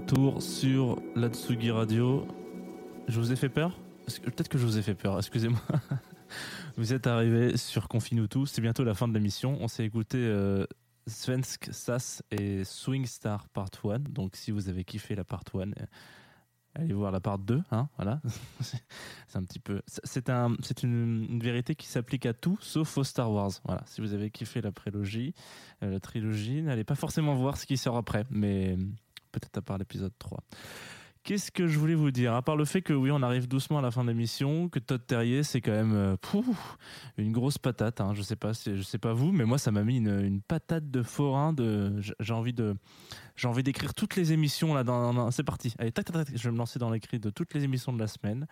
Tsugi 0.07 1.71
Radio. 1.71 2.27
Je 3.07 3.19
vous 3.19 3.31
ai 3.31 3.35
fait 3.35 3.49
peur 3.49 3.79
Peut-être 4.23 4.49
que 4.49 4.57
je 4.57 4.65
vous 4.65 4.77
ai 4.77 4.83
fait 4.83 4.93
peur, 4.93 5.17
excusez-moi. 5.17 5.59
vous 6.77 6.93
êtes 6.93 7.07
arrivé 7.07 7.57
sur 7.57 7.87
Confinutu, 7.87 8.45
c'est 8.45 8.61
bientôt 8.61 8.83
la 8.83 8.93
fin 8.93 9.07
de 9.07 9.13
l'émission. 9.13 9.57
On 9.61 9.67
s'est 9.67 9.83
écouté 9.83 10.17
euh, 10.19 10.65
Svensk 11.07 11.69
Sass 11.71 12.21
et 12.29 12.63
Swing 12.63 13.07
Star 13.07 13.49
Part 13.49 13.69
1. 13.83 13.99
Donc 13.99 14.35
si 14.35 14.51
vous 14.51 14.69
avez 14.69 14.83
kiffé 14.83 15.15
la 15.15 15.23
Part 15.23 15.43
1, 15.53 15.71
allez 16.75 16.93
voir 16.93 17.11
la 17.11 17.19
Part 17.19 17.39
2. 17.39 17.63
Hein, 17.71 17.89
voilà. 17.95 18.21
c'est 18.61 19.37
un 19.37 19.43
petit 19.43 19.59
peu. 19.59 19.81
C'est 19.87 20.29
une, 20.83 21.39
vérité 21.41 21.73
qui 21.73 21.87
s'applique 21.87 22.27
à 22.27 22.33
tout 22.33 22.57
sauf 22.61 22.97
aux 22.97 23.03
Star 23.03 23.31
Wars. 23.31 23.51
Voilà. 23.65 23.81
Si 23.87 24.01
vous 24.01 24.13
avez 24.13 24.29
kiffé 24.29 24.61
la 24.61 24.71
prélogie, 24.71 25.33
euh, 25.81 25.89
la 25.89 25.99
trilogie, 25.99 26.61
n'allez 26.61 26.83
pas 26.83 26.95
forcément 26.95 27.33
voir 27.35 27.57
ce 27.57 27.65
qui 27.65 27.77
sort 27.77 27.97
après, 27.97 28.23
mais 28.29 28.77
peut-être 29.39 29.57
à 29.57 29.61
part 29.61 29.77
l'épisode 29.77 30.13
3. 30.17 30.39
Qu'est-ce 31.25 31.51
que 31.51 31.65
je 31.65 31.79
voulais 31.79 31.95
vous 31.95 32.11
dire? 32.11 32.35
À 32.35 32.43
part 32.43 32.55
le 32.55 32.65
fait 32.65 32.83
que 32.83 32.93
oui, 32.93 33.09
on 33.11 33.23
arrive 33.23 33.47
doucement 33.47 33.79
à 33.79 33.81
la 33.81 33.89
fin 33.89 34.03
de 34.03 34.09
l'émission, 34.09 34.69
que 34.69 34.77
Todd 34.77 35.07
Terrier, 35.07 35.41
c'est 35.41 35.59
quand 35.59 35.71
même 35.71 35.95
euh, 35.95 36.15
une 37.17 37.31
grosse 37.31 37.57
patate. 37.57 37.99
Hein. 37.99 38.13
Je 38.13 38.21
sais 38.21 38.35
pas, 38.35 38.51
je 38.53 38.79
sais 38.83 38.99
pas 38.99 39.13
vous, 39.13 39.31
mais 39.31 39.43
moi, 39.43 39.57
ça 39.57 39.71
m'a 39.71 39.83
mis 39.83 39.97
une, 39.97 40.39
patate 40.47 40.91
de 40.91 41.01
forain. 41.01 41.51
De, 41.51 41.99
j'ai 42.19 42.33
envie 42.33 42.53
de, 42.53 42.75
j'ai 43.35 43.47
envie 43.47 43.63
d'écrire 43.63 43.95
toutes 43.95 44.15
les 44.15 44.33
émissions 44.33 44.75
là. 44.75 44.83
Dans, 44.83 45.31
c'est 45.31 45.43
parti. 45.43 45.73
Allez, 45.79 45.91
tac, 45.91 46.05
tac, 46.05 46.27
tac, 46.27 46.37
je 46.37 46.43
vais 46.43 46.51
me 46.51 46.59
lancer 46.59 46.77
dans 46.77 46.91
l'écrit 46.91 47.17
de 47.17 47.31
toutes 47.31 47.55
les 47.55 47.63
émissions 47.63 47.91
de 47.91 47.99
la 47.99 48.07
semaine. 48.07 48.45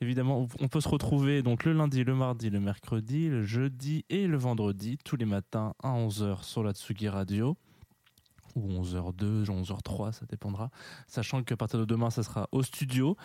Évidemment, 0.00 0.48
on 0.60 0.68
peut 0.68 0.80
se 0.80 0.88
retrouver 0.88 1.42
donc 1.42 1.64
le 1.64 1.74
lundi, 1.74 2.04
le 2.04 2.14
mardi, 2.14 2.48
le 2.48 2.58
mercredi, 2.58 3.28
le 3.28 3.42
jeudi 3.42 4.06
et 4.08 4.26
le 4.26 4.38
vendredi, 4.38 4.96
tous 5.04 5.16
les 5.16 5.26
matins 5.26 5.74
à 5.82 5.90
11h 5.90 6.42
sur 6.42 6.62
la 6.62 6.72
Tsugi 6.72 7.10
Radio 7.10 7.58
ou 8.54 8.68
11h02, 8.68 9.44
11h03, 9.46 10.12
ça 10.12 10.26
dépendra. 10.26 10.70
Sachant 11.06 11.42
qu'à 11.42 11.56
partir 11.56 11.78
de 11.78 11.84
demain, 11.84 12.10
ça 12.10 12.22
sera 12.22 12.48
au 12.52 12.62
studio. 12.62 13.16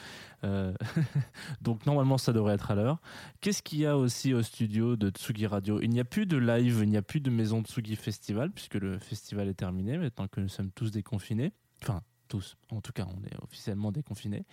Euh, 0.43 0.73
donc 1.61 1.85
normalement, 1.85 2.17
ça 2.17 2.33
devrait 2.33 2.55
être 2.55 2.71
à 2.71 2.75
l'heure. 2.75 2.99
Qu'est-ce 3.41 3.61
qu'il 3.61 3.79
y 3.79 3.85
a 3.85 3.97
aussi 3.97 4.33
au 4.33 4.41
studio 4.41 4.95
de 4.95 5.09
Tsugi 5.09 5.47
Radio? 5.47 5.81
Il 5.81 5.89
n'y 5.89 5.99
a 5.99 6.05
plus 6.05 6.25
de 6.25 6.37
live, 6.37 6.79
il 6.83 6.89
n'y 6.89 6.97
a 6.97 7.01
plus 7.01 7.21
de 7.21 7.29
maison 7.29 7.61
Tsugi 7.61 7.95
Festival, 7.95 8.51
puisque 8.51 8.75
le 8.75 8.99
festival 8.99 9.47
est 9.47 9.53
terminé, 9.53 9.97
maintenant 9.97 10.27
que 10.27 10.41
nous 10.41 10.49
sommes 10.49 10.71
tous 10.71 10.91
déconfinés. 10.91 11.53
Enfin, 11.81 12.01
tous. 12.27 12.55
En 12.71 12.79
tout 12.79 12.93
cas, 12.93 13.05
on 13.07 13.23
est 13.23 13.43
officiellement 13.43 13.91
déconfinés. 13.91 14.45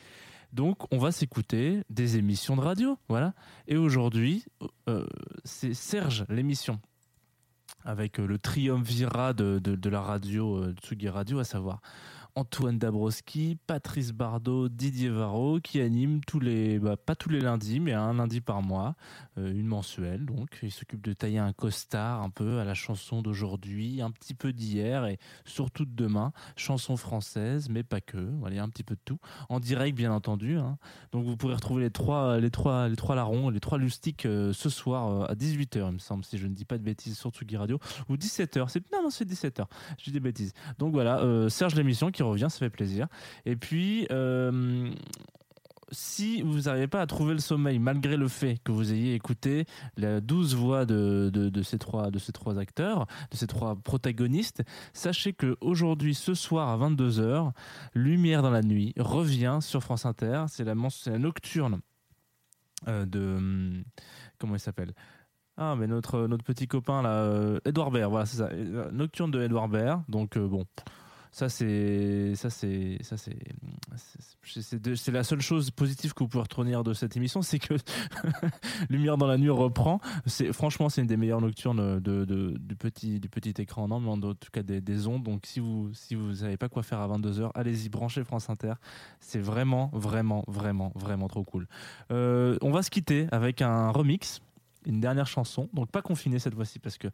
Donc, 0.53 0.93
on 0.93 0.99
va 0.99 1.13
s'écouter 1.13 1.83
des 1.91 2.17
émissions 2.17 2.57
de 2.57 2.63
radio. 2.63 2.99
Voilà. 3.09 3.35
Et 3.69 3.77
aujourd'hui, 3.77 4.45
euh, 4.89 5.07
c'est 5.45 5.75
Serge, 5.75 6.25
l'émission 6.29 6.81
avec 7.87 8.19
euh, 8.19 8.27
le 8.27 8.39
triumvirat 8.39 9.33
de, 9.33 9.59
de, 9.59 9.89
la 9.89 10.01
radio, 10.01 10.57
euh, 10.57 10.75
Tsugi 10.83 11.09
Radio, 11.09 11.39
à 11.39 11.45
savoir 11.45 11.81
Antoine 12.35 12.79
Dabrowski, 12.79 13.57
Patrice 13.67 14.13
Bardot, 14.13 14.69
Didier 14.69 15.09
Varro, 15.09 15.61
qui 15.61 15.81
animent 15.81 16.21
tous 16.27 16.41
les, 16.41 16.79
bah, 16.79 16.97
pas 16.97 17.15
tous 17.15 17.31
les 17.31 17.41
lundis, 17.41 17.81
mais 17.81 17.95
un 17.95 18.13
lundi 18.13 18.43
par 18.43 18.61
mois, 18.61 18.95
une 19.37 19.67
mensuelle. 19.67 20.25
Donc, 20.25 20.59
ils 20.63 20.71
s'occupent 20.71 21.05
de 21.05 21.13
tailler 21.13 21.39
un 21.39 21.53
costard 21.53 22.23
un 22.23 22.31
peu 22.31 22.59
à 22.59 22.65
la 22.65 22.75
chanson 22.75 23.23
d'aujourd'hui, 23.23 24.01
un 24.03 24.11
petit 24.11 24.35
peu 24.35 24.53
d'hier 24.53 25.07
et 25.07 25.19
surtout 25.45 25.85
de 25.85 25.95
demain. 25.95 26.33
Chanson 26.57 26.97
française, 26.97 27.69
mais 27.69 27.83
pas 27.83 28.01
que. 28.01 28.19
Voilà, 28.39 28.63
un 28.63 28.69
petit 28.69 28.85
peu 28.85 28.95
de 28.95 29.01
tout. 29.05 29.19
En 29.49 29.61
direct, 29.61 29.97
bien 29.97 30.13
entendu. 30.13 30.57
Hein. 30.57 30.79
Donc, 31.13 31.25
vous 31.25 31.37
pourrez 31.37 31.55
retrouver 31.55 31.83
les 31.83 31.91
trois, 31.91 32.39
les 32.39 32.51
trois, 32.51 32.89
les 32.89 32.97
trois 32.97 33.15
larrons, 33.15 33.51
les 33.51 33.61
trois 33.61 33.79
lustiques 33.79 34.27
euh, 34.27 34.53
ce 34.53 34.69
soir 34.69 35.09
euh, 35.09 35.27
à 35.27 35.35
18h, 35.35 35.87
il 35.89 35.93
me 35.93 35.99
semble, 35.99 36.25
si 36.25 36.39
je 36.39 36.47
ne 36.47 36.55
dis 36.55 36.65
pas 36.65 36.79
de 36.79 36.83
bêtises 36.83 37.19
sur 37.19 37.31
Tsugi 37.31 37.57
Radio. 37.57 37.79
Ou 38.09 38.17
17h. 38.17 38.69
C'est, 38.69 38.91
non, 38.93 39.03
non, 39.03 39.11
c'est 39.11 39.29
17h. 39.29 39.67
Je 39.99 40.05
dis 40.05 40.13
des 40.13 40.21
bêtises. 40.21 40.53
Donc 40.79 40.93
voilà, 40.93 41.49
Serge 41.49 41.75
l'émission 41.75 42.11
qui 42.11 42.23
revient, 42.23 42.49
ça 42.49 42.59
fait 42.59 42.71
plaisir. 42.71 43.07
Et 43.45 43.57
puis, 43.57 44.07
euh, 44.11 44.91
si 45.91 46.43
vous 46.43 46.63
n'arrivez 46.63 46.89
pas 46.89 47.01
à 47.01 47.07
trouver 47.07 47.33
le 47.33 47.41
sommeil, 47.41 47.79
malgré 47.79 48.17
le 48.17 48.29
fait 48.29 48.59
que 48.65 48.73
vous 48.73 48.93
ayez 48.93 49.15
écouté 49.15 49.67
les 49.97 50.21
12 50.21 50.55
voix 50.55 50.85
de, 50.85 51.31
de, 51.33 51.63
ces 51.63 51.79
trois, 51.79 52.11
de 52.11 52.19
ces 52.19 52.33
trois 52.33 52.59
acteurs, 52.59 53.07
de 53.31 53.37
ces 53.37 53.47
trois 53.47 53.77
protagonistes, 53.77 54.63
sachez 54.93 55.33
que 55.33 55.57
aujourd'hui, 55.61 56.15
ce 56.15 56.35
soir 56.35 56.69
à 56.69 56.89
22h, 56.89 57.53
Lumière 57.95 58.43
dans 58.43 58.51
la 58.51 58.63
nuit 58.63 58.95
revient 58.99 59.59
sur 59.61 59.83
France 59.83 60.07
Inter. 60.07 60.45
C'est 60.49 60.65
la, 60.65 60.75
la 60.75 61.19
nocturne 61.19 61.81
euh, 62.89 63.07
de. 63.07 63.85
Comment 64.39 64.55
il 64.55 64.61
s'appelle? 64.61 64.93
Ah, 65.57 65.75
mais 65.79 65.87
notre, 65.87 66.27
notre 66.27 66.45
petit 66.45 66.69
copain 66.69 67.01
là, 67.01 67.59
Edouard 67.65 67.91
Baird, 67.91 68.11
voilà, 68.11 68.27
c'est 68.27 68.37
ça. 68.37 68.51
Nocturne 68.93 69.31
de 69.31 69.41
Edouard 69.41 69.69
Baird. 69.69 70.03
Donc, 70.09 70.37
euh, 70.37 70.47
bon, 70.47 70.67
ça, 71.37 71.51
c'est 71.51 72.35
ça, 72.35 72.49
c'est 72.49 72.97
ça, 73.03 73.19
c'est 73.19 73.37
c'est 74.95 75.13
la 75.13 75.23
seule 75.23 75.43
chose 75.43 75.71
positive 75.71 76.15
que 76.15 76.21
vous 76.21 76.29
pouvez 76.29 76.41
retenir 76.41 76.83
de 76.83 76.95
cette 76.95 77.15
émission, 77.15 77.43
c'est 77.43 77.59
que 77.59 77.75
Lumière 78.89 79.19
dans 79.19 79.27
la 79.27 79.37
nuit 79.37 79.51
reprend. 79.51 80.01
C'est 80.25 80.51
franchement, 80.55 80.89
c'est 80.89 81.03
une 81.03 81.07
des 81.07 81.19
meilleures 81.19 81.43
nocturnes 81.43 82.01
de, 82.01 82.25
du 82.59 82.77
petit 82.77 83.21
du 83.21 83.29
petit 83.29 83.53
écran, 83.61 83.87
non, 83.87 84.01
mais 84.01 84.09
en 84.09 84.19
tout 84.19 84.51
cas 84.51 84.63
des, 84.63 84.81
des 84.81 85.07
ondes. 85.09 85.25
Donc 85.25 85.45
si 85.45 85.61
vous 85.61 85.93
si 85.93 86.15
vous 86.15 86.37
savez 86.37 86.57
pas 86.57 86.71
quoi 86.71 86.83
faire 86.83 87.01
à 87.01 87.07
22 87.07 87.43
h 87.43 87.51
allez-y, 87.55 87.91
branchez 87.91 88.25
France 88.25 88.49
Inter. 88.49 88.73
C'est 89.21 89.39
vraiment 89.39 89.91
vraiment 89.93 90.43
vraiment 90.49 90.91
vraiment 90.95 91.29
trop 91.29 91.45
cool. 91.45 91.69
Euh, 92.13 92.57
on 92.63 92.71
va 92.71 92.83
se 92.83 92.89
quitter 92.89 93.27
avec 93.31 93.61
un 93.61 93.91
remix, 93.91 94.41
une 94.87 95.01
dernière 95.01 95.27
chanson. 95.27 95.69
Donc 95.75 95.91
pas 95.91 96.01
confiné 96.01 96.39
cette 96.39 96.55
fois-ci 96.55 96.79
parce 96.79 96.97
que 96.97 97.09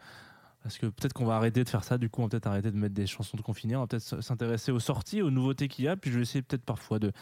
parce 0.62 0.78
que 0.78 0.86
peut-être 0.86 1.12
qu'on 1.12 1.24
va 1.24 1.36
arrêter 1.36 1.64
de 1.64 1.68
faire 1.68 1.84
ça, 1.84 1.98
du 1.98 2.08
coup 2.08 2.20
on 2.20 2.24
va 2.24 2.30
peut-être 2.30 2.46
arrêter 2.46 2.70
de 2.70 2.76
mettre 2.76 2.94
des 2.94 3.06
chansons 3.06 3.36
de 3.36 3.42
confinés, 3.42 3.76
on 3.76 3.80
va 3.80 3.86
peut-être 3.86 4.20
s'intéresser 4.22 4.72
aux 4.72 4.80
sorties, 4.80 5.22
aux 5.22 5.30
nouveautés 5.30 5.68
qu'il 5.68 5.84
y 5.84 5.88
a, 5.88 5.96
puis 5.96 6.10
je 6.10 6.16
vais 6.16 6.22
essayer 6.22 6.42
peut-être 6.42 6.64
parfois 6.64 6.98
de, 6.98 7.12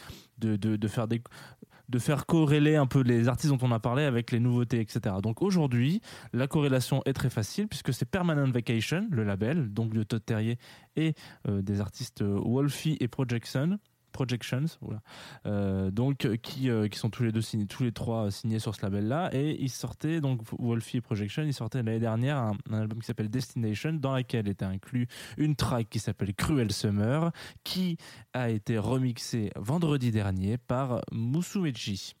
faire 0.87 1.07
des, 1.07 1.21
corréler 2.27 2.75
un 2.75 2.85
peu 2.85 3.01
les 3.01 3.27
artistes 3.27 3.51
dont 3.51 3.67
on 3.67 3.71
a 3.71 3.79
parlé 3.79 4.03
avec 4.03 4.31
les 4.31 4.39
nouveautés, 4.39 4.79
etc. 4.79 5.15
Donc 5.21 5.41
aujourd'hui, 5.41 6.01
la 6.33 6.47
corrélation 6.47 7.01
est 7.05 7.13
très 7.13 7.29
facile 7.29 7.67
puisque 7.67 7.93
c'est 7.93 8.05
Permanent 8.05 8.49
Vacation, 8.49 9.07
le 9.11 9.23
label, 9.23 9.73
donc 9.73 9.93
de 9.93 10.03
Todd 10.03 10.23
Terrier 10.23 10.57
et 10.95 11.13
euh, 11.47 11.61
des 11.61 11.81
artistes 11.81 12.21
euh, 12.21 12.39
Wolfie 12.43 12.97
et 12.99 13.07
Projection 13.07 13.79
Projections, 14.11 14.65
voilà. 14.81 15.01
Euh, 15.45 15.91
donc 15.91 16.25
euh, 16.25 16.35
qui, 16.35 16.69
euh, 16.69 16.87
qui 16.87 16.99
sont 16.99 17.09
tous 17.09 17.23
les 17.23 17.31
deux 17.31 17.41
signés, 17.41 17.65
tous 17.65 17.83
les 17.83 17.91
trois 17.91 18.31
signés 18.31 18.59
sur 18.59 18.75
ce 18.75 18.81
label-là, 18.83 19.29
et 19.33 19.57
ils 19.59 19.69
sortaient 19.69 20.21
donc 20.21 20.41
Wolfie 20.59 20.97
et 20.97 21.01
Projection, 21.01 21.43
ils 21.43 21.53
sortaient 21.53 21.81
l'année 21.81 21.99
dernière 21.99 22.37
un, 22.37 22.55
album 22.73 22.99
qui 22.99 23.05
s'appelle 23.05 23.29
Destination, 23.29 23.93
dans 23.93 24.15
lequel 24.15 24.47
était 24.47 24.65
inclus 24.65 25.07
une 25.37 25.55
track 25.55 25.89
qui 25.89 25.99
s'appelle 25.99 26.33
Cruel 26.33 26.71
Summer, 26.71 27.31
qui 27.63 27.97
a 28.33 28.49
été 28.49 28.77
remixée 28.77 29.51
vendredi 29.55 30.11
dernier 30.11 30.57
par 30.57 31.01
Musumechi. 31.11 32.15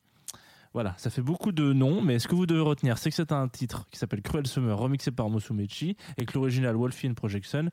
Voilà, 0.73 0.93
ça 0.97 1.09
fait 1.09 1.21
beaucoup 1.21 1.51
de 1.51 1.73
noms, 1.73 2.01
mais 2.01 2.17
ce 2.17 2.29
que 2.29 2.35
vous 2.35 2.45
devez 2.45 2.61
retenir, 2.61 2.97
c'est 2.97 3.09
que 3.09 3.15
c'est 3.15 3.33
un 3.33 3.49
titre 3.49 3.85
qui 3.91 3.99
s'appelle 3.99 4.21
Cruel 4.21 4.47
Summer, 4.47 4.77
remixé 4.77 5.11
par 5.11 5.29
Musumechi, 5.29 5.97
et 6.17 6.25
que 6.25 6.33
l'original 6.33 6.77
Wolfie 6.77 7.09
and 7.09 7.13
Projection 7.13 7.69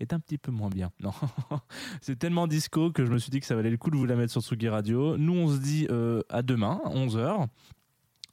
est 0.00 0.12
un 0.12 0.20
petit 0.20 0.38
peu 0.38 0.50
moins 0.50 0.70
bien. 0.70 0.90
Non, 1.00 1.12
c'est 2.00 2.18
tellement 2.18 2.46
disco 2.46 2.90
que 2.90 3.04
je 3.04 3.12
me 3.12 3.18
suis 3.18 3.30
dit 3.30 3.40
que 3.40 3.46
ça 3.46 3.54
valait 3.54 3.70
le 3.70 3.76
coup 3.76 3.90
de 3.90 3.96
vous 3.96 4.06
la 4.06 4.16
mettre 4.16 4.32
sur 4.32 4.42
Tsugi 4.42 4.68
Radio. 4.68 5.16
Nous, 5.16 5.34
on 5.34 5.48
se 5.48 5.58
dit 5.58 5.86
euh, 5.90 6.22
à 6.28 6.42
demain, 6.42 6.80
11h. 6.86 7.46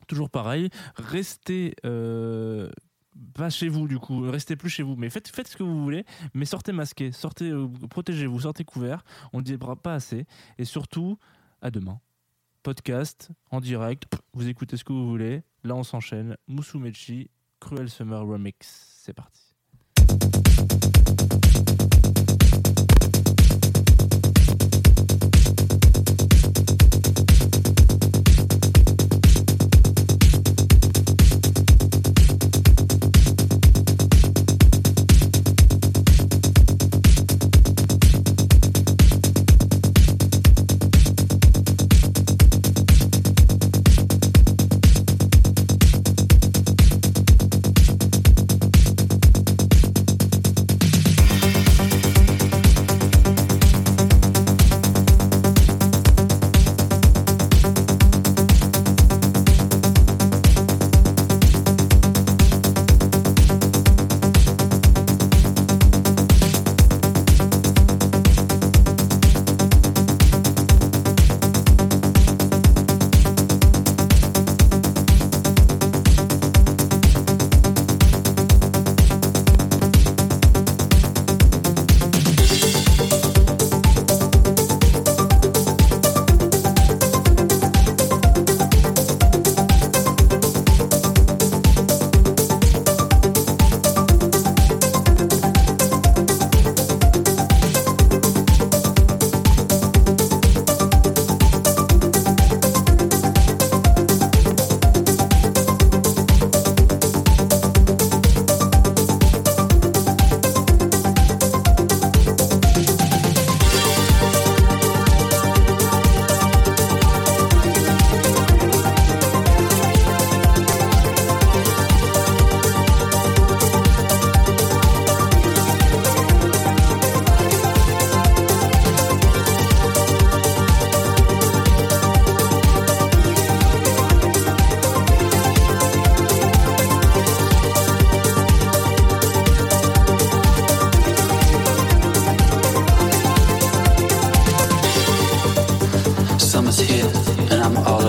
Toujours 0.08 0.30
pareil, 0.30 0.70
restez 0.96 1.76
euh, 1.86 2.70
pas 3.34 3.50
chez 3.50 3.68
vous 3.68 3.88
du 3.88 4.00
coup, 4.00 4.22
restez 4.22 4.56
plus 4.56 4.70
chez 4.70 4.84
vous, 4.84 4.96
mais 4.96 5.10
faites, 5.10 5.28
faites 5.28 5.48
ce 5.48 5.58
que 5.58 5.64
vous 5.64 5.84
voulez, 5.84 6.06
mais 6.34 6.46
sortez 6.46 6.72
masqué, 6.72 7.12
sortez, 7.12 7.50
euh, 7.50 7.68
protégez-vous, 7.90 8.42
sortez 8.42 8.64
couvert, 8.64 9.04
on 9.34 9.40
ne 9.40 9.44
dira 9.44 9.76
pas 9.76 9.96
assez, 9.96 10.26
et 10.58 10.66
surtout, 10.66 11.18
à 11.62 11.72
demain. 11.72 12.00
Podcast, 12.64 13.30
en 13.52 13.60
direct, 13.60 14.06
vous 14.34 14.48
écoutez 14.48 14.78
ce 14.78 14.84
que 14.84 14.94
vous 14.94 15.10
voulez, 15.10 15.44
là 15.64 15.76
on 15.76 15.84
s'enchaîne, 15.84 16.38
Musumechi, 16.48 17.30
Cruel 17.60 17.90
Summer 17.90 18.26
Remix, 18.26 19.02
c'est 19.02 19.14
parti. 19.14 19.42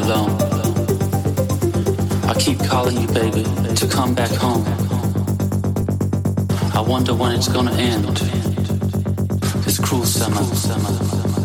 Alone. 0.08 0.30
I 2.24 2.34
keep 2.38 2.58
calling 2.61 3.00
you, 3.00 3.08
baby, 3.08 3.44
to 3.74 3.87
come 3.87 4.14
back 4.14 4.30
home. 4.30 4.64
I 6.74 6.80
wonder 6.80 7.14
when 7.14 7.32
it's 7.32 7.48
gonna 7.48 7.72
end. 7.72 8.04
This 9.64 9.78
cruel 9.78 10.04
summer. 10.04 11.38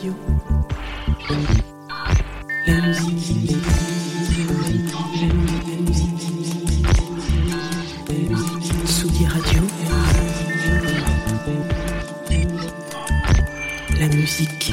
Radio. 0.00 0.14
La 2.66 2.80
musique. 2.80 3.56
Radio. 9.28 9.62
La 13.98 14.06
musique 14.08 14.72